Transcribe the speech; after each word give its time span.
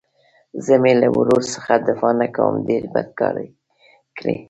زه 0.65 0.73
مې 0.81 0.93
له 1.01 1.07
ورور 1.17 1.41
څخه 1.53 1.71
دفاع 1.89 2.13
نه 2.21 2.27
کوم 2.35 2.53
ډېر 2.67 2.83
بد 2.93 3.07
کار 3.19 3.35
يې 3.43 3.47
کړى. 4.17 4.37